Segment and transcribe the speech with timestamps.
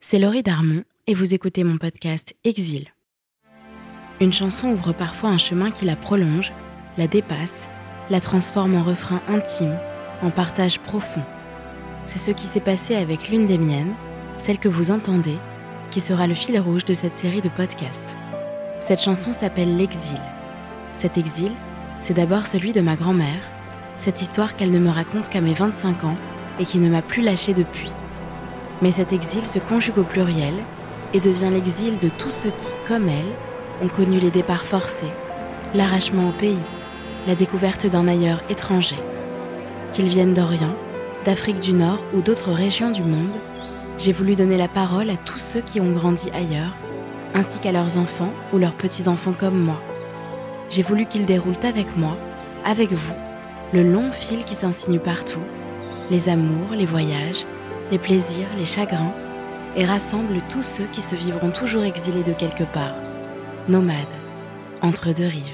[0.00, 2.88] C'est Laurie Darmon et vous écoutez mon podcast Exil.
[4.20, 6.52] Une chanson ouvre parfois un chemin qui la prolonge,
[6.98, 7.70] la dépasse,
[8.10, 9.78] la transforme en refrain intime,
[10.20, 11.24] en partage profond.
[12.04, 13.94] C'est ce qui s'est passé avec l'une des miennes,
[14.36, 15.38] celle que vous entendez,
[15.90, 18.14] qui sera le fil rouge de cette série de podcasts.
[18.80, 20.20] Cette chanson s'appelle L'exil.
[20.92, 21.52] Cet exil,
[22.02, 23.40] c'est d'abord celui de ma grand-mère,
[23.96, 26.16] cette histoire qu'elle ne me raconte qu'à mes 25 ans
[26.58, 27.90] et qui ne m'a plus lâchée depuis.
[28.82, 30.54] Mais cet exil se conjugue au pluriel
[31.12, 33.32] et devient l'exil de tous ceux qui, comme elle,
[33.82, 35.10] ont connu les départs forcés,
[35.74, 36.56] l'arrachement au pays,
[37.26, 38.98] la découverte d'un ailleurs étranger.
[39.92, 40.74] Qu'ils viennent d'Orient,
[41.24, 43.36] d'Afrique du Nord ou d'autres régions du monde,
[43.98, 46.74] j'ai voulu donner la parole à tous ceux qui ont grandi ailleurs,
[47.34, 49.80] ainsi qu'à leurs enfants ou leurs petits-enfants comme moi.
[50.70, 52.16] J'ai voulu qu'ils déroulent avec moi,
[52.64, 53.14] avec vous,
[53.72, 55.42] le long fil qui s'insinue partout,
[56.10, 57.46] les amours, les voyages,
[57.92, 59.14] les plaisirs, les chagrins,
[59.76, 62.94] et rassemble tous ceux qui se vivront toujours exilés de quelque part,
[63.68, 63.94] nomades,
[64.82, 65.52] entre deux rives.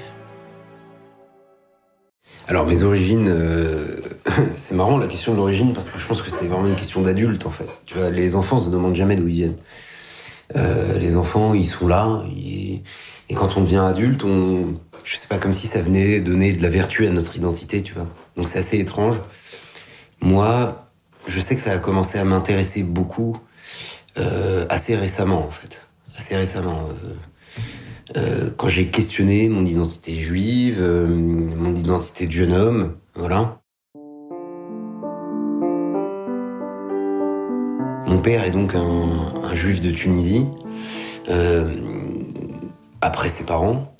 [2.47, 3.97] Alors mes origines, euh,
[4.55, 7.01] c'est marrant la question de l'origine parce que je pense que c'est vraiment une question
[7.01, 7.67] d'adulte en fait.
[7.85, 9.57] Tu vois, les enfants se demandent jamais d'où ils viennent.
[10.55, 12.81] Euh, les enfants, ils sont là, et
[13.35, 14.75] quand on devient adulte, on,
[15.07, 17.93] je sais pas, comme si ça venait donner de la vertu à notre identité, tu
[17.93, 18.07] vois.
[18.35, 19.15] Donc c'est assez étrange.
[20.19, 20.91] Moi,
[21.27, 23.37] je sais que ça a commencé à m'intéresser beaucoup
[24.17, 26.89] euh, assez récemment en fait, assez récemment.
[26.89, 33.61] Euh, euh, quand j'ai questionné mon identité juive, mon identité de jeune homme, voilà.
[38.07, 40.45] Mon père est donc un, juif de Tunisie,
[43.01, 43.95] après ses parents.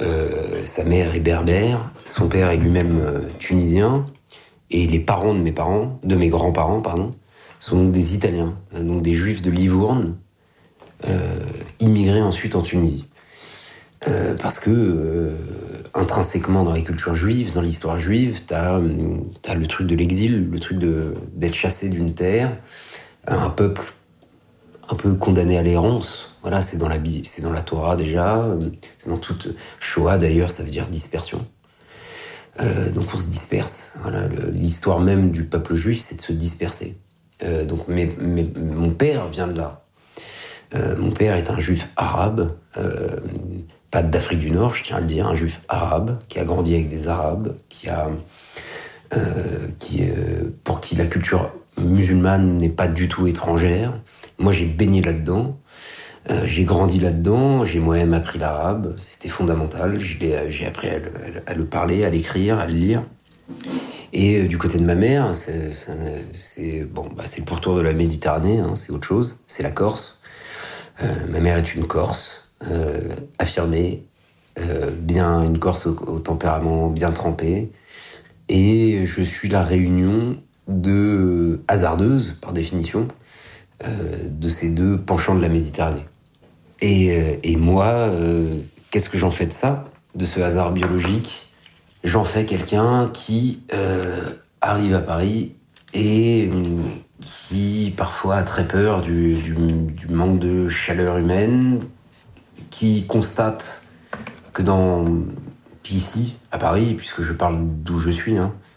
[0.00, 4.06] Euh, sa mère est berbère, son père est lui-même euh, tunisien,
[4.70, 7.14] et les parents de mes parents, de mes grands-parents, pardon,
[7.58, 10.16] sont donc des Italiens, donc des juifs de Livourne,
[11.80, 13.08] immigrés ensuite en Tunisie.
[14.06, 15.34] Euh, parce que euh,
[15.92, 20.60] intrinsèquement dans la culture juive, dans l'histoire juive, t'as as le truc de l'exil, le
[20.60, 20.78] truc
[21.34, 22.56] d'être chassé d'une terre,
[23.26, 23.82] un peuple
[24.88, 26.30] un peu condamné à l'errance.
[26.42, 28.44] Voilà, c'est dans la c'est dans la Torah déjà,
[28.96, 29.48] c'est dans toute
[29.80, 31.46] Shoah d'ailleurs, ça veut dire dispersion.
[32.60, 33.94] Euh, donc on se disperse.
[34.02, 36.96] Voilà, l'histoire même du peuple juif, c'est de se disperser.
[37.42, 38.16] Euh, donc mais,
[38.56, 39.84] mon père vient de là.
[40.74, 42.54] Euh, mon père est un juif arabe
[43.90, 46.74] pas d'Afrique du Nord, je tiens à le dire, un juif arabe qui a grandi
[46.74, 48.10] avec des arabes, qui a,
[49.78, 50.02] qui,
[50.62, 53.92] pour qui la culture musulmane n'est pas du tout étrangère.
[54.38, 55.58] Moi, j'ai baigné là-dedans.
[56.30, 59.98] Euh, j'ai grandi là-dedans, j'ai moi-même appris l'arabe, c'était fondamental.
[59.98, 60.88] J'ai appris
[61.46, 63.02] à le, parler, à l'écrire, à le lire.
[64.12, 68.74] Et du côté de ma mère, c'est bon, bah, le pourtour de la Méditerranée, hein,
[68.74, 70.20] c'est autre chose, c'est la Corse.
[71.28, 73.00] ma mère est une Corse, euh,
[73.38, 74.04] affirmée,
[74.58, 77.70] euh, bien une Corse au, tempérament bien trempé.
[78.48, 83.08] Et je suis la réunion de hasardeuse, par définition,
[83.84, 86.06] euh, de ces deux penchants de la Méditerranée.
[86.80, 88.08] Et, et moi,
[88.92, 89.84] qu'est-ce que j'en fais de ça,
[90.14, 91.48] de ce hasard biologique?
[92.04, 93.64] J'en fais quelqu'un qui
[94.60, 95.56] arrive à Paris
[95.92, 96.48] et
[97.20, 101.80] qui parfois a très peur du, du, manque de chaleur humaine,
[102.70, 103.82] qui constate
[104.52, 105.04] que dans
[105.90, 108.67] ici, à Paris, puisque je parle d'où je suis, hein, euh,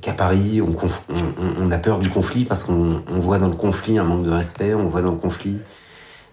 [0.00, 4.24] qu'à Paris, on, a peur du conflit parce qu'on voit dans le conflit un manque
[4.24, 5.58] de respect, on voit dans le conflit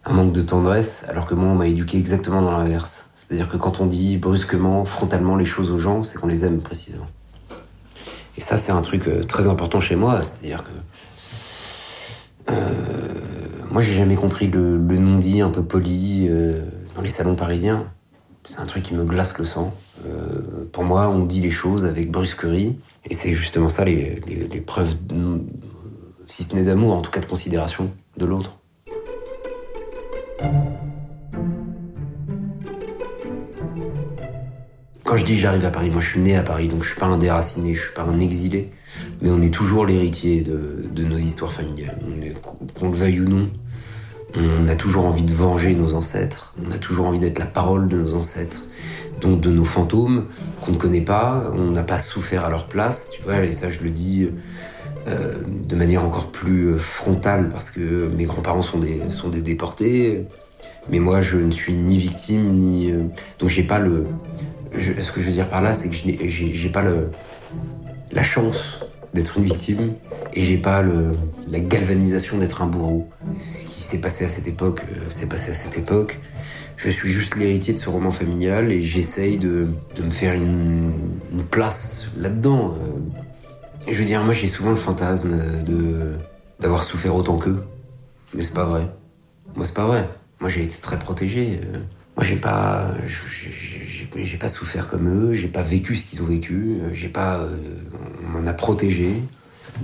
[0.06, 3.10] un manque de tendresse, alors que moi, on m'a éduqué exactement dans l'inverse.
[3.16, 6.62] C'est-à-dire que quand on dit brusquement, frontalement les choses aux gens, c'est qu'on les aime
[6.62, 7.06] précisément.
[8.38, 10.72] Et ça, c'est un truc euh, très important chez moi, c'est-à-dire que
[12.52, 12.70] euh,
[13.72, 16.62] moi, j'ai jamais compris le, non-dit un peu poli euh,
[16.96, 17.88] dans les salons parisiens.
[18.46, 19.74] C'est un truc qui me glace le sang.
[20.06, 20.42] Euh,
[20.72, 22.78] pour moi, on dit les choses avec brusquerie.
[23.10, 24.22] Et c'est justement ça, les,
[24.66, 24.96] preuves,
[26.28, 28.58] si ce n'est d'amour, en tout cas de considération de l'autre.
[35.04, 37.00] Quand je dis j'arrive à Paris, moi je suis né à Paris, donc je suis
[37.00, 38.72] pas un déraciné, je suis pas un exilé.
[39.22, 42.00] Mais on est toujours l'héritier de, nos histoires familiales.
[42.74, 43.50] Qu'on le veuille ou non,
[44.36, 47.88] on a toujours envie de venger nos ancêtres, on a toujours envie d'être la parole
[47.88, 48.66] de nos ancêtres,
[49.22, 50.26] donc de nos fantômes
[50.62, 53.70] qu'on ne connaît pas, on n'a pas souffert à leur place, tu vois, et ça
[53.72, 54.30] je le dis
[55.08, 55.34] euh,
[55.68, 60.26] de manière encore plus frontale parce que mes grands-parents sont des, déportés,
[60.90, 62.92] mais moi je ne suis ni victime ni...
[62.92, 63.04] Euh,
[63.40, 64.06] donc j'ai pas le...
[64.74, 67.10] ce que je veux dire par là, c'est que j'ai pas le,
[68.12, 68.80] la chance
[69.16, 69.94] d'être une victime
[70.34, 71.18] et j'ai pas le,
[71.48, 73.10] la galvanisation d'être un bourreau.
[73.40, 76.20] Ce qui s'est passé à cette époque, euh, s'est passé à cette époque.
[76.76, 80.92] Je suis juste l'héritier de ce roman familial et j'essaye de, de, me faire une,
[81.32, 82.76] une place là-dedans.
[82.76, 83.92] Euh.
[83.92, 86.12] je veux dire, moi j'ai souvent le fantasme de
[86.60, 87.64] d'avoir souffert autant qu'eux,
[88.34, 88.90] mais c'est pas vrai.
[89.56, 90.08] Moi c'est pas vrai.
[90.40, 91.62] Moi j'ai été très protégé.
[92.16, 92.22] Euh.
[92.22, 92.94] Moi j'ai pas,
[94.16, 97.48] j'ai pas souffert comme eux, j'ai pas vécu ce qu'ils ont vécu, j'ai pas,
[98.24, 99.22] on m'en a protégé.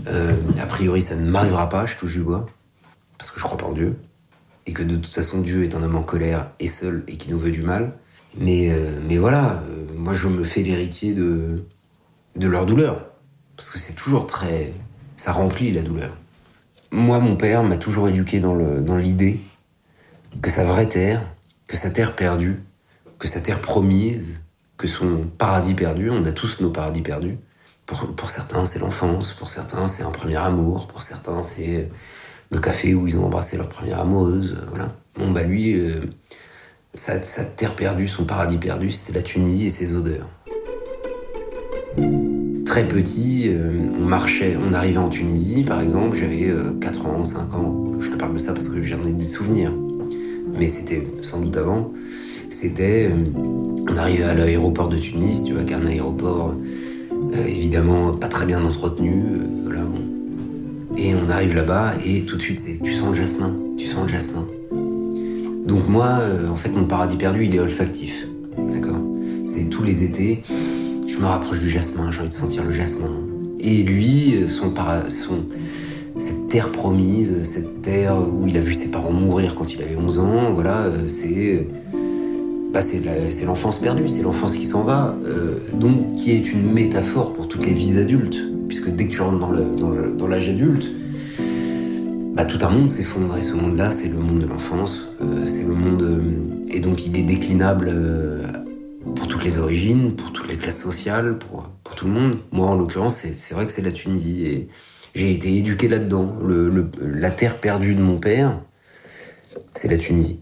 [0.08, 2.48] Euh, a priori, ça ne m'arrivera pas, je touche du bois,
[3.18, 3.98] parce que je crois pas en Dieu,
[4.66, 7.30] et que de toute façon, Dieu est un homme en colère et seul et qui
[7.30, 7.94] nous veut du mal.
[8.38, 11.66] Mais, euh, mais voilà, euh, moi je me fais l'héritier de,
[12.38, 13.06] de leur douleur,
[13.58, 14.74] parce que c'est toujours très.
[15.18, 16.16] ça remplit la douleur.
[16.94, 18.56] Moi, mon père m'a toujours éduqué dans
[18.98, 19.40] l'idée
[20.34, 21.24] dans que sa vraie terre,
[21.72, 22.60] que sa terre perdue,
[23.18, 24.42] que sa terre promise,
[24.76, 27.38] que son paradis perdu, on a tous nos paradis perdus,
[27.86, 31.90] pour, certains, c'est l'enfance, pour certains, c'est un premier amour, pour certains, c'est
[32.50, 34.58] le café où ils ont embrassé leur première amoureuse.
[34.58, 34.96] Euh, voilà.
[35.18, 35.96] Bon, bah lui, euh,
[36.94, 40.30] sa, terre perdue, son paradis perdu, c'était la Tunisie et ses odeurs.
[42.66, 47.54] Très petit, euh, on marchait, on arrivait en Tunisie, par exemple, j'avais 4 ans, 5
[47.54, 47.92] ans.
[48.02, 49.72] Je te parle de ça parce que j'en ai des souvenirs.
[50.62, 51.92] Mais c'était sans doute avant.
[52.52, 53.10] C'était,
[53.90, 56.54] on arrivait à l'aéroport de Tunis, tu vois qu'un aéroport
[57.34, 59.10] euh, évidemment pas très bien entretenu.
[59.10, 59.82] Euh, voilà.
[60.98, 64.04] Et on arrive là-bas et tout de suite c'est tu sens le jasmin, tu sens
[64.04, 64.46] le jasmin.
[65.66, 68.28] Donc moi, euh, en fait, mon paradis perdu, il est olfactif.
[68.56, 69.02] D'accord?
[69.48, 70.44] C'est tous les étés,
[71.08, 73.10] je me rapproche du jasmin, j'ai envie de sentir le jasmin.
[73.60, 75.10] Et lui, son, para...
[75.10, 75.44] son
[76.18, 79.96] cette terre promise, cette terre où il a vu ses parents mourir quand il avait
[79.96, 81.66] 11 ans, voilà, c'est
[82.72, 87.34] bah, c'est l'enfance perdue, c'est l'enfance qui s'en va, euh, donc qui est une métaphore
[87.34, 89.50] pour toutes les vies adultes, puisque dès que tu rentres
[90.18, 90.90] dans l'âge adulte,
[92.34, 95.64] bah, tout un monde s'effondre, et ce monde-là, c'est le monde de l'enfance, euh, c'est
[95.64, 96.02] le monde...
[96.02, 97.94] Euh, et donc il est déclinable
[99.18, 102.38] pour toutes les origines, pour toutes les classes sociales, pour, pour tout le monde.
[102.54, 104.70] Moi, en l'occurrence, c'est vrai que c'est la Tunisie, et
[105.14, 106.38] j'ai été éduqué là-dedans.
[106.44, 108.60] Le, la terre perdue de mon père,
[109.74, 110.42] c'est la Tunisie,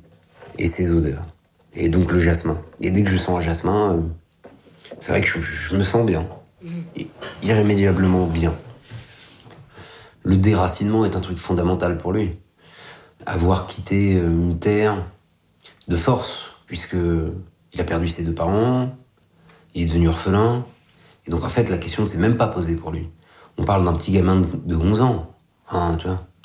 [0.57, 1.25] et ses odeurs
[1.73, 2.59] et donc le jasmin.
[2.81, 4.01] Et dès que je sens un jasmin, euh,
[4.99, 6.27] c'est vrai que je, me sens bien,
[7.43, 8.53] irrémédiablement bien.
[10.23, 12.37] Le déracinement est un truc fondamental pour lui.
[13.25, 15.05] Avoir quitté euh, une terre
[15.87, 16.97] de force, puisque
[17.73, 18.95] il a perdu ses deux parents,
[19.73, 20.65] il est devenu orphelin,
[21.25, 23.09] et donc en fait la question ne s'est même pas posée pour lui.
[23.59, 25.35] On parle d'un petit gamin de 11 ans,
[25.69, 25.97] hein,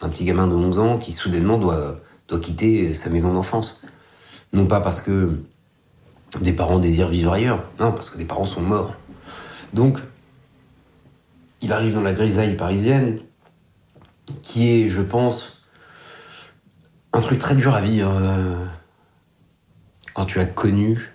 [0.02, 2.00] un petit gamin de 11 ans qui soudainement doit,
[2.42, 3.80] quitter sa maison d'enfance.
[4.52, 5.38] Non pas parce que
[6.40, 8.94] des parents désirent vivre ailleurs, non, parce que des parents sont morts.
[9.72, 10.00] Donc,
[11.60, 13.20] il arrive dans la grisaille parisienne,
[14.42, 15.62] qui est, je pense,
[17.12, 18.56] un truc très dur à vivre euh,
[20.14, 21.12] quand tu as connu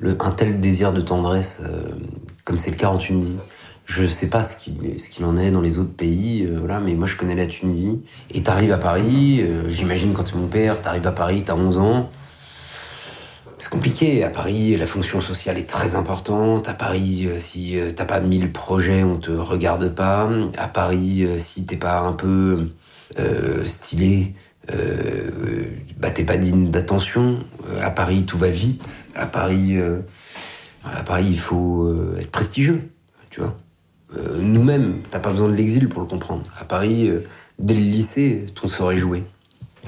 [0.00, 1.88] un tel désir de tendresse, euh,
[2.44, 3.38] comme c'est le cas en Tunisie.
[3.88, 7.06] Je sais pas ce qu'il en est dans les autres pays, euh, voilà, mais moi
[7.06, 8.02] je connais la Tunisie.
[8.30, 11.78] Et t'arrives à Paris, euh, j'imagine quand t'es mon père, t'arrives à Paris, t'as 11
[11.78, 12.10] ans.
[13.56, 14.22] C'est compliqué.
[14.24, 16.68] À Paris, la fonction sociale est très importante.
[16.68, 20.30] À Paris, euh, si t'as pas mille projets, on te regarde pas.
[20.58, 22.68] À Paris, si t'es pas un peu
[23.64, 24.34] stylé,
[25.98, 27.38] bah t'es pas digne d'attention.
[27.80, 29.06] à Paris, tout va vite.
[29.14, 29.78] À Paris,
[30.84, 31.90] à Paris, il faut
[32.20, 32.90] être prestigieux,
[33.30, 33.56] tu vois.
[34.16, 36.44] Euh, nous-mêmes, t'as pas besoin de l'exil pour le comprendre.
[36.58, 37.20] À Paris, euh,
[37.58, 39.24] dès le lycée, ton sort est joué.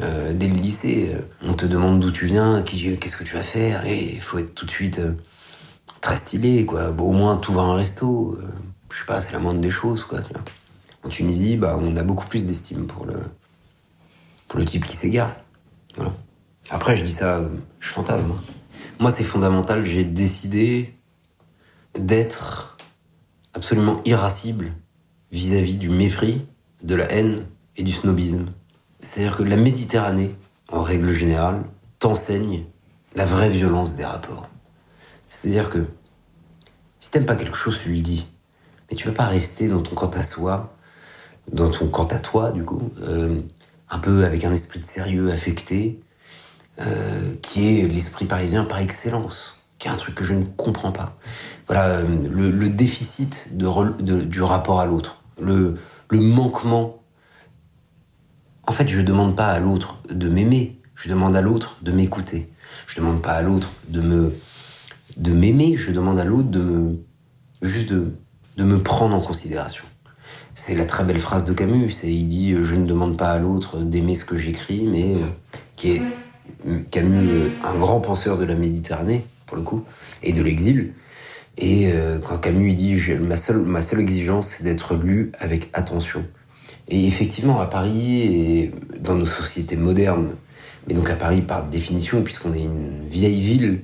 [0.00, 3.86] Euh, dès le lycée, on te demande d'où tu viens, qu'est-ce que tu vas faire,
[3.86, 5.00] et il faut être tout de suite
[6.00, 6.90] très stylé, quoi.
[6.90, 8.38] au moins, tout va à un resto.
[8.92, 10.20] je sais pas, c'est la moindre des choses, quoi.
[11.02, 13.14] En Tunisie, bah, on a beaucoup plus d'estime pour le,
[14.48, 15.34] pour le type qui s'égare.
[16.70, 17.40] Après, je dis ça,
[17.80, 18.32] je fantasme.
[19.00, 20.94] Moi, c'est fondamental, j'ai décidé
[21.98, 22.78] d'être
[23.54, 24.72] absolument irascible
[25.32, 26.46] vis-à-vis du mépris,
[26.82, 28.46] de la haine et du snobisme.
[28.98, 30.34] C'est-à-dire que la Méditerranée,
[30.68, 31.64] en règle générale,
[31.98, 32.64] t'enseigne
[33.14, 34.48] la vraie violence des rapports.
[35.28, 35.86] C'est-à-dire que
[36.98, 38.26] si t'aimes pas quelque chose, tu lui dis.
[38.90, 40.76] mais tu vas pas rester dans ton quant à soi,
[41.50, 43.40] dans ton quant à toi, du coup, euh,
[43.88, 46.00] un peu avec un esprit de sérieux affecté,
[46.80, 50.92] euh, qui est l'esprit parisien par excellence, qui est un truc que je ne comprends
[50.92, 51.16] pas.
[51.70, 55.76] Voilà, le, déficit du rapport à l'autre, le,
[56.10, 57.00] manquement.
[58.66, 61.92] En fait, je ne demande pas à l'autre de m'aimer, je demande à l'autre de
[61.92, 62.50] m'écouter.
[62.88, 64.34] Je demande pas à l'autre de me
[65.16, 66.98] de m'aimer, je demande à l'autre de
[67.62, 68.14] juste de,
[68.56, 69.84] de me prendre en considération.
[70.56, 71.90] C'est la très belle phrase de Camus.
[71.90, 75.26] C'est il dit je ne demande pas à l'autre d'aimer ce que j'écris, mais euh,
[75.76, 76.02] qui est
[76.90, 79.84] Camus, euh, un grand penseur de la Méditerranée pour le coup
[80.24, 80.94] et de l'exil.
[81.58, 86.24] Et euh, quand Camus dit ma seule ma seule exigence c'est d'être lu avec attention.
[86.88, 90.34] Et effectivement à Paris et dans nos sociétés modernes,
[90.86, 93.80] mais donc à Paris par définition puisqu'on est une vieille ville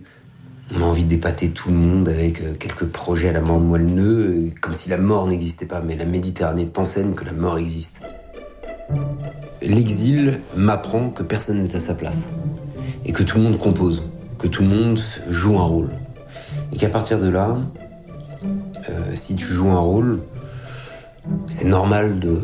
[0.75, 3.65] on a envie d'épater tout le monde avec euh, quelques projets à la mort de
[3.65, 8.03] moelleux, comme si la mort n'existait pas, mais la Méditerranée t'enseigne que la mort existe.
[9.63, 12.25] L'exil m'apprend que personne n'est à sa place,
[13.05, 14.03] et que tout le monde compose,
[14.39, 15.91] que tout le monde joue un rôle.
[16.73, 17.59] Et qu'à partir de là,
[18.89, 20.21] euh, si tu joues un rôle,
[21.49, 22.43] c'est normal de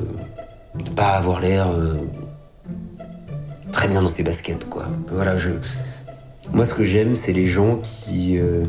[0.75, 1.95] ne pas avoir l'air euh,
[3.71, 4.87] très bien dans ses baskets, quoi.
[5.11, 5.51] Voilà, je,
[6.53, 8.65] moi, ce que j'aime, c'est les gens qui, euh,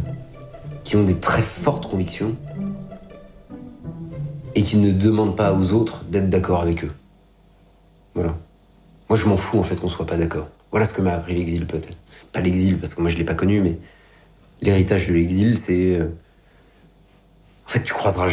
[0.83, 2.35] qui ont des très fortes convictions
[4.55, 6.91] et qui ne demandent pas aux autres d'être d'accord avec eux.
[8.15, 8.35] Voilà.
[9.09, 10.47] Moi, je m'en fous en fait qu'on soit pas d'accord.
[10.71, 11.97] Voilà ce que m'a appris l'exil, peut-être.
[12.31, 13.77] Pas l'exil, parce que moi, je l'ai pas connu, mais
[14.63, 15.99] l'héritage de l'exil, c'est.
[15.99, 16.07] Euh,
[17.65, 18.27] en fait, tu croiseras,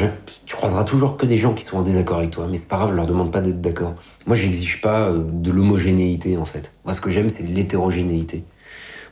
[0.44, 2.76] tu croiseras toujours que des gens qui sont en désaccord avec toi, mais c'est pas
[2.76, 3.94] grave, je leur demande pas d'être d'accord.
[4.26, 6.72] Moi, j'exige pas euh, de l'homogénéité, en fait.
[6.84, 8.44] Moi, ce que j'aime, c'est l'hétérogénéité.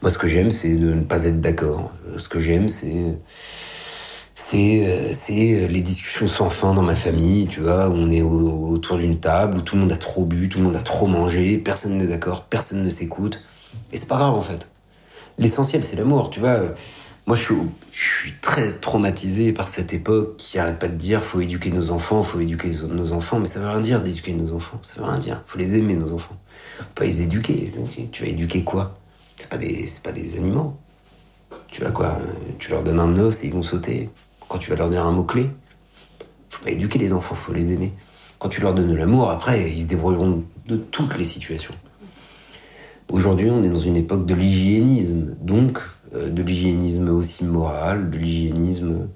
[0.03, 1.93] Moi, ce que j'aime, c'est de ne pas être d'accord.
[2.19, 3.17] Ce que j'aime, c'est
[4.35, 8.23] c'est euh, c'est les discussions sans fin dans ma famille, tu vois, où on est
[8.23, 11.07] autour d'une table où tout le monde a trop bu, tout le monde a trop
[11.07, 13.41] mangé, personne n'est d'accord, personne ne s'écoute,
[13.93, 14.69] et c'est pas grave en fait.
[15.39, 16.61] L'essentiel, c'est l'amour, tu vois.
[17.29, 17.53] Moi, je
[17.93, 22.23] suis, très traumatisé par cette époque qui arrête pas de dire faut éduquer nos enfants,
[22.23, 25.19] faut éduquer nos enfants, mais ça veut rien dire d'éduquer nos enfants, ça veut rien
[25.19, 25.43] dire.
[25.45, 26.39] Faut les aimer nos enfants,
[26.79, 27.71] faut pas les éduquer.
[28.13, 28.99] Tu vas éduquer quoi?
[29.37, 30.75] C'est pas des, pas des animaux.
[31.67, 32.19] Tu vas quoi?
[32.59, 34.09] Tu leur donnes un os et ils vont sauter.
[34.49, 35.51] Quand tu vas leur dire un mot-clé,
[36.49, 37.93] faut pas éduquer les enfants, faut les aimer.
[38.39, 41.75] Quand tu leur donnes de l'amour, après, ils se débrouilleront de toutes les situations.
[43.11, 45.79] Aujourd'hui, on est dans une époque de l'hygiénisme, donc
[46.15, 49.09] de l'hygiénisme aussi moral, de l'hygiénisme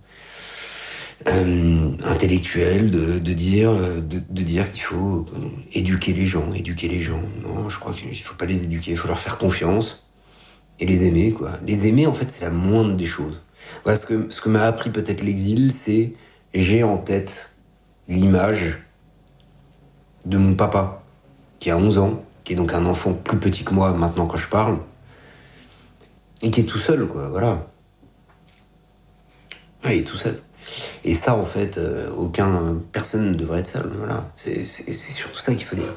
[1.28, 5.24] euh, intellectuel, de, dire, de, de dire qu'il faut
[5.72, 7.22] éduquer les gens, éduquer les gens.
[7.42, 10.04] Non, je crois qu'il faut pas les éduquer, il faut leur faire confiance
[10.80, 11.52] et les aimer, quoi.
[11.66, 13.40] Les aimer, en fait, c'est la moindre des choses.
[13.84, 16.14] Voilà, ce que, ce que m'a appris peut-être l'exil, c'est
[16.54, 17.54] j'ai en tête
[18.08, 18.78] l'image
[20.26, 21.04] de mon papa,
[21.60, 24.36] qui a 11 ans, qui est donc un enfant plus petit que moi maintenant quand
[24.36, 24.78] je parle,
[26.42, 27.66] et qui est tout seul, quoi, voilà.
[29.82, 30.40] Ah, il est tout seul.
[31.04, 34.30] Et ça, en fait, euh, aucun, personne ne devrait être seul, voilà.
[34.36, 35.94] C'est surtout ça qu'il faut dire.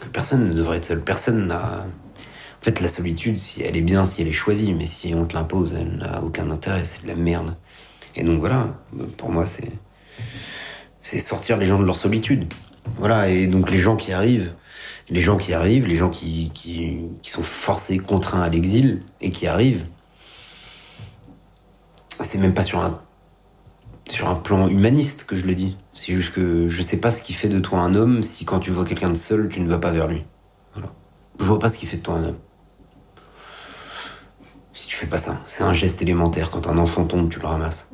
[0.00, 1.02] Que personne ne devrait être seul.
[1.02, 1.86] Personne n'a
[2.60, 5.24] en fait, la solitude, si elle est bien, si elle est choisie, mais si on
[5.24, 7.56] te l'impose, elle n'a aucun intérêt, c'est de la merde.
[8.16, 8.68] Et donc voilà,
[9.16, 9.70] pour moi, c'est
[11.02, 12.52] c'est sortir les gens de leur solitude.
[12.98, 14.52] Voilà, et donc les gens qui arrivent,
[15.10, 19.46] les gens qui arrivent, les gens qui, qui, sont forcés, contraints à l'exil et qui
[19.46, 19.84] arrivent,
[22.20, 23.00] c'est même pas sur un
[24.08, 25.76] sur un plan humaniste que je le dis.
[25.92, 28.58] C'est juste que je sais pas ce qui fait de toi un homme si quand
[28.58, 30.24] tu vois quelqu'un de seul, tu ne vas pas vers lui.
[31.38, 32.36] Je vois pas ce qui fait de toi un homme
[34.80, 35.42] si tu fais pas ça.
[35.46, 36.50] C'est un geste élémentaire.
[36.50, 37.90] Quand un enfant tombe, tu le ramasses.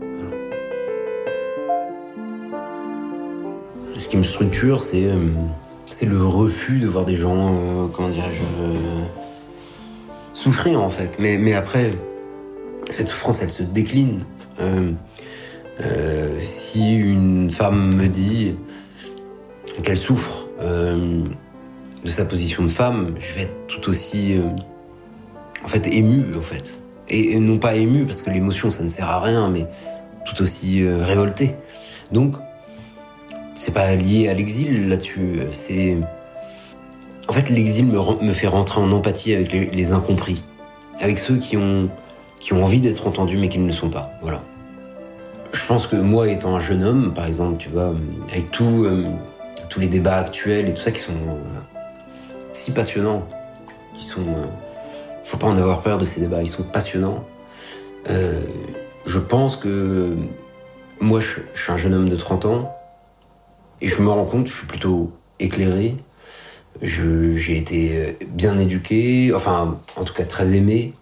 [3.99, 5.31] Ce qui me structure, c'est euh,
[5.87, 9.05] c'est le refus de voir des gens, euh, comment dirais-je, euh,
[10.35, 11.19] souffrir en fait.
[11.19, 11.91] Mais, après,
[12.91, 14.25] cette souffrance, elle se décline.
[16.41, 18.55] si une femme me dit
[19.83, 24.41] qu'elle souffre de sa position de femme, je vais être tout aussi
[25.65, 26.79] en fait ému en fait.
[27.09, 29.67] Et, non pas ému parce que l'émotion ça ne sert à rien, mais
[30.25, 31.55] tout aussi euh, révolté.
[32.13, 32.37] Donc
[33.77, 35.43] pas lié à l'exil là-dessus.
[35.53, 35.99] C'est
[37.29, 40.43] en fait l'exil me, fait rentrer en empathie avec les, incompris,
[40.99, 41.91] avec ceux qui ont
[42.41, 44.13] qui ont envie d'être entendus mais qui ne le sont pas.
[44.23, 44.41] Voilà.
[45.53, 47.93] Je pense que moi étant un jeune homme, par exemple, tu vois,
[48.31, 49.05] avec tout, euh,
[49.69, 51.61] tous les débats actuels et tout ça qui sont euh,
[52.55, 53.27] si passionnants,
[53.95, 54.25] qui sont
[55.25, 57.25] faut pas en avoir peur de ces débats, ils sont passionnants.
[58.09, 58.41] Euh,
[59.05, 60.15] je pense que
[60.99, 62.76] moi, je, suis un jeune homme de 30 ans
[63.81, 65.97] et je me rends compte, je suis plutôt éclairé.
[66.83, 70.95] J'ai été bien éduqué, enfin, en tout cas très aimé.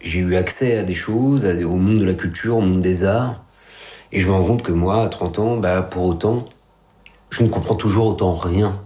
[0.00, 3.42] J'ai eu accès à des choses, au monde de la culture, au monde des arts.
[4.12, 6.46] Et je me rends compte que moi, à 30 ans, bah, pour autant,
[7.30, 8.80] je ne comprends toujours autant rien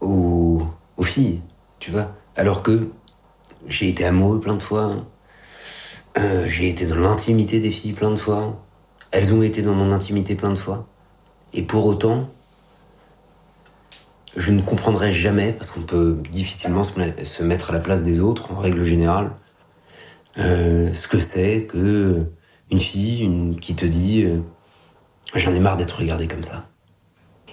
[0.00, 0.62] aux,
[0.96, 1.40] aux filles,
[1.78, 2.12] tu vois.
[2.36, 2.90] Alors que
[3.68, 4.96] j'ai été amoureux plein de fois.
[6.18, 8.60] Euh, j'ai été dans l'intimité des filles plein de fois.
[9.12, 10.86] Elles ont été dans mon intimité plein de fois.
[11.52, 12.28] Et pour autant,
[14.36, 18.52] je ne comprendrai jamais, parce qu'on peut difficilement se mettre à la place des autres,
[18.52, 19.32] en règle générale,
[20.38, 22.26] euh, ce que c'est que
[22.70, 24.38] une fille qui te dit euh,
[25.34, 26.68] j'en ai marre d'être regardée comme ça.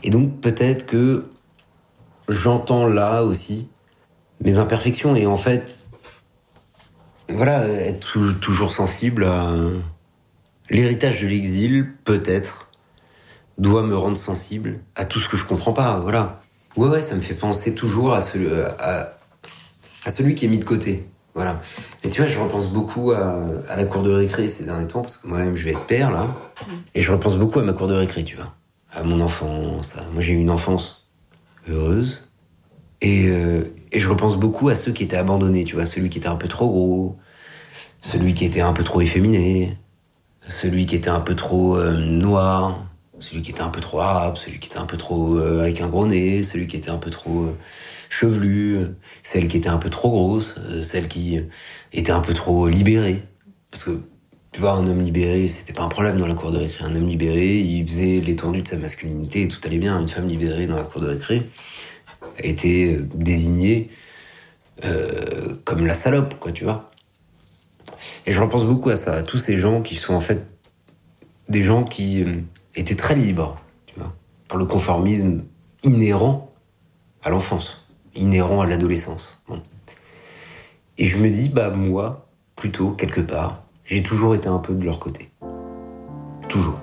[0.04, 1.26] Et donc peut-être que
[2.30, 3.70] j'entends là aussi
[4.42, 5.88] mes imperfections et en fait,
[7.30, 9.56] voilà, être toujours sensible à
[10.70, 12.67] l'héritage de l'exil, peut-être,
[13.58, 16.42] doit me rendre sensible à tout ce que je comprends pas, voilà.
[16.76, 18.20] Ouais, ouais, ça me fait penser toujours à,
[18.80, 19.10] à,
[20.06, 21.06] à celui qui est mis de côté.
[21.38, 21.62] Voilà.
[22.04, 25.18] Et tu vois, je repense beaucoup à, la cour de récré ces derniers temps, parce
[25.18, 26.26] que moi-même, je vais être père, là.
[26.96, 28.56] Et je repense beaucoup à ma cour de récré, tu vois.
[28.92, 29.96] À mon enfance.
[30.14, 31.08] Moi, j'ai eu une enfance
[31.70, 32.28] heureuse.
[33.02, 35.86] Et, euh, et, je repense beaucoup à ceux qui étaient abandonnés, tu vois.
[35.86, 37.18] Celui qui était un peu trop gros,
[38.02, 39.78] celui qui était un peu trop efféminé,
[40.48, 42.84] celui qui était un peu trop euh, noir,
[43.20, 45.82] celui qui était un peu trop arabe, celui qui était un peu trop euh, avec
[45.82, 47.58] un gros nez, celui qui était un peu trop euh,
[48.10, 48.80] chevelu,
[49.24, 51.40] celle qui était un peu trop grosse, euh, celle qui
[51.94, 53.24] était un peu trop libérée.
[53.72, 54.02] Parce que
[54.52, 56.84] tu vois, un homme libéré, c'était pas un problème dans la cour de récré.
[56.84, 60.00] Un homme libéré, il faisait l'étendue de sa masculinité et tout allait bien.
[60.00, 61.48] Une femme libérée dans la cour de récré
[62.40, 63.90] été désignée
[64.86, 66.92] euh, comme la salope, quoi, tu vois.
[68.26, 70.46] Et je repense beaucoup à ça, à tous ces gens qui sont en fait
[71.50, 72.26] des gens qui
[72.80, 74.14] était très libre, tu vois,
[74.48, 75.44] pour le conformisme
[75.84, 76.52] inhérent
[77.24, 79.44] à l'enfance, inhérent à l'adolescence.
[80.98, 84.84] Et je me dis, bah moi, plutôt, quelque part, j'ai toujours été un peu de
[84.84, 85.30] leur côté.
[86.50, 86.80] Toujours.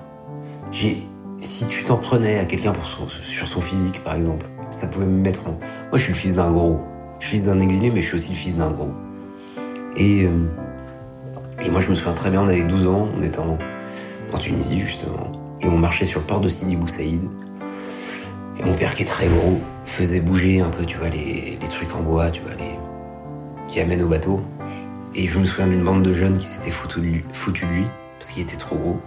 [0.71, 2.73] Si tu t'en prenais à quelqu'un
[3.23, 5.51] sur son physique, par exemple, ça pouvait me mettre en...
[5.51, 5.59] Moi,
[5.93, 6.79] je suis le fils d'un gros.
[7.19, 8.91] Je suis fils d'un exilé, mais je suis aussi le fils d'un gros.
[9.95, 10.47] Et, euh,
[11.63, 13.57] et moi, je me souviens très bien, on avait 12 ans, on était en
[14.37, 15.44] Tunisie, justement.
[15.61, 17.21] Et on marchait sur le port de Sidi Bou Saïd.
[18.59, 21.93] Et mon père, qui est très gros, faisait bouger un peu, tu vois, les, trucs
[21.93, 22.77] en bois, tu vois, les,
[23.67, 24.41] qui amènent au bateau.
[25.13, 27.85] Et je me souviens d'une bande de jeunes qui s'étaient foutu de lui
[28.19, 28.99] parce qu'il était trop gros.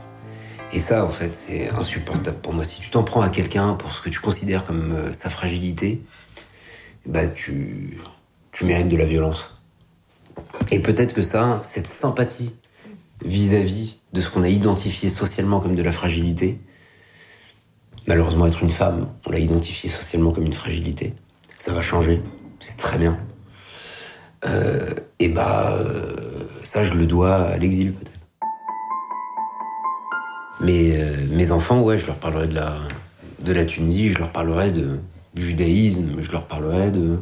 [0.72, 2.64] Et ça, en fait, c'est insupportable pour moi.
[2.64, 6.02] Si tu t'en prends à quelqu'un pour ce que tu considères comme euh, sa fragilité,
[7.06, 7.98] bah tu,
[8.52, 9.46] tu mérites de la violence.
[10.70, 12.54] Et peut-être que ça, cette sympathie
[13.24, 16.58] vis-à-vis de ce qu'on a identifié socialement comme de la fragilité.
[18.06, 21.14] Malheureusement, être une femme, on l'a identifié socialement comme une fragilité.
[21.58, 22.22] Ça va changer,
[22.60, 23.18] c'est très bien.
[24.44, 26.14] Euh, et bah, euh,
[26.62, 28.12] ça, je le dois à l'exil peut-être.
[30.60, 34.84] Mais euh, mes enfants, ouais, je leur parlerai de la, Tunisie, je leur parlerai du
[35.34, 37.18] judaïsme, je leur parlerai de,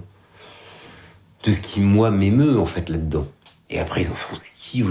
[1.45, 3.27] de ce qui, moi, m'émeut en fait là-dedans.
[3.71, 4.85] Et après, ils en feront ce qu'ils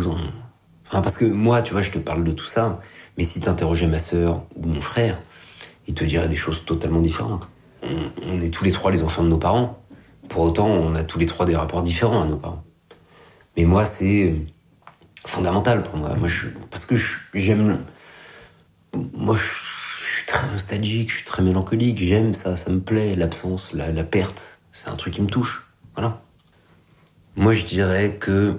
[1.01, 2.81] parce que moi, tu vois, je te parle de tout ça,
[3.17, 5.19] mais si t'interrogeais ma sœur ou mon frère,
[5.87, 7.47] ils te diraient des choses totalement différentes.
[7.83, 9.79] On, est tous les trois les enfants de nos parents.
[10.29, 12.63] Pour autant, on a tous les trois des rapports différents à nos parents.
[13.55, 14.35] Mais moi, c'est
[15.25, 16.15] fondamental pour moi.
[16.15, 16.95] moi je, parce que
[17.33, 17.79] j'aime.
[19.13, 21.99] Moi, je, suis très nostalgique, je suis très mélancolique.
[21.99, 24.59] J'aime ça, ça me plaît, l'absence, la, la perte.
[24.71, 25.67] C'est un truc qui me touche.
[25.95, 26.21] Voilà.
[27.35, 28.57] Moi, je dirais que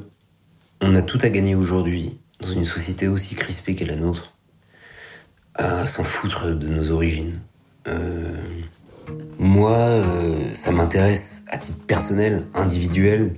[0.81, 4.33] on a tout à gagner aujourd'hui, dans une société aussi crispée qu'est la nôtre,
[5.55, 7.41] à s'en foutre de nos origines.
[7.89, 8.35] Euh,
[9.39, 13.35] moi, euh, ça m'intéresse à titre personnel, individuel,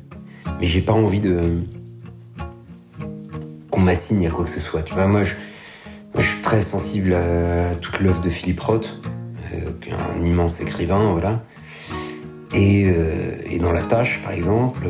[0.61, 1.61] mais j'ai pas envie de
[3.71, 4.83] qu'on m'assigne à quoi que ce soit.
[4.83, 9.01] Tu vois, moi, je, suis très sensible à toute l'œuvre de Philippe Roth,
[9.53, 9.71] euh,
[10.19, 11.45] un immense écrivain, voilà.
[12.55, 12.93] Et,
[13.61, 14.87] dans La Tâche, par exemple,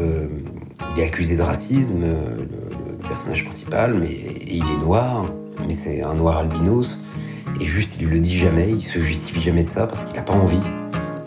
[0.94, 2.05] il est accusé de racisme,
[3.09, 4.11] personnage principal, mais
[4.47, 5.33] il est noir,
[5.66, 7.03] mais c'est un noir albinos.
[7.61, 10.23] Et juste, il le dit jamais, il se justifie jamais de ça parce qu'il n'a
[10.23, 10.61] pas envie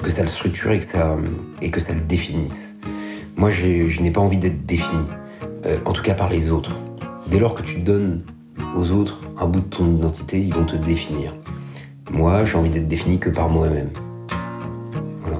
[0.01, 1.17] que ça le structure et que ça,
[1.61, 2.77] et que ça le définisse.
[3.35, 5.03] Moi, je n'ai pas envie d'être défini,
[5.65, 6.79] euh, en tout cas par les autres.
[7.27, 8.21] Dès lors que tu donnes
[8.77, 11.35] aux autres un bout de ton identité, ils vont te définir.
[12.11, 13.89] Moi, j'ai envie d'être défini que par moi-même.
[15.21, 15.39] Voilà.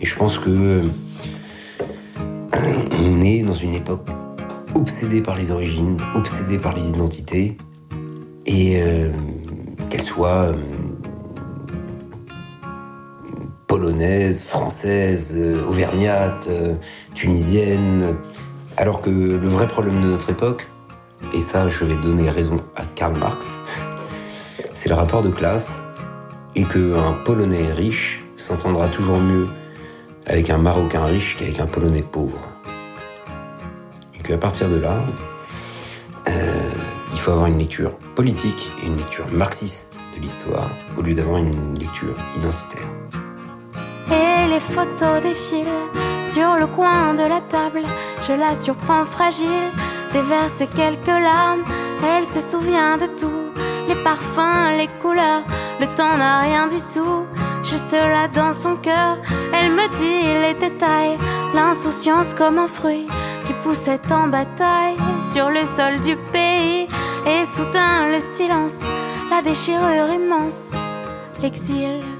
[0.00, 0.82] Et je pense que
[2.98, 4.08] on est dans une époque
[4.76, 7.56] obsédée par les origines, obsédée par les identités.
[8.46, 9.10] Et, euh,
[9.90, 10.54] qu'elle soit
[13.66, 15.36] polonaise, française,
[15.68, 16.48] auvergnate,
[17.14, 18.14] tunisienne.
[18.76, 20.68] Alors que le vrai problème de notre époque,
[21.34, 23.54] et ça je vais donner raison à Karl Marx,
[24.74, 25.82] c'est le rapport de classe
[26.54, 29.46] et qu'un Polonais riche s'entendra toujours mieux
[30.26, 32.55] avec un Marocain riche qu'avec un Polonais pauvre.
[34.26, 34.96] Qu'à partir de là,
[36.28, 36.70] euh,
[37.12, 41.38] il faut avoir une lecture politique et une lecture marxiste de l'histoire au lieu d'avoir
[41.38, 42.88] une lecture identitaire.
[44.10, 45.66] Et les photos défilent
[46.24, 47.82] sur le coin de la table.
[48.22, 49.70] Je la surprends fragile,
[50.12, 51.62] déverse quelques larmes.
[52.02, 53.52] Elle se souvient de tout,
[53.86, 55.44] les parfums, les couleurs.
[55.80, 57.26] Le temps n'a rien dissous,
[57.62, 59.18] juste là dans son cœur.
[59.54, 61.16] Elle me dit les détails,
[61.54, 63.06] l'insouciance comme un fruit
[63.46, 64.96] qui poussait en bataille
[65.32, 66.88] sur le sol du pays.
[67.26, 68.78] Et soudain le silence,
[69.30, 70.72] la déchirure immense,
[71.40, 72.15] l'exil.